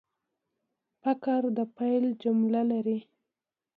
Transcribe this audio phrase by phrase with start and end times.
[1.01, 2.99] فقره د پیل جمله لري.